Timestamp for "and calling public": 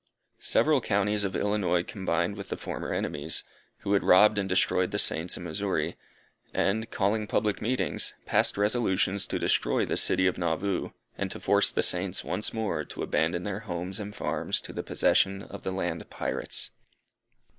6.55-7.61